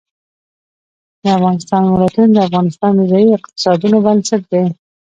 [1.23, 4.63] د افغانستان ولايتونه د افغانستان د ځایي اقتصادونو بنسټ دی.